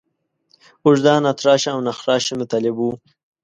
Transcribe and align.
اوږده، 0.83 1.13
ناتراشه 1.25 1.69
او 1.75 1.79
ناخراشه 1.87 2.33
مطالب 2.41 2.75
وو. 2.77 2.91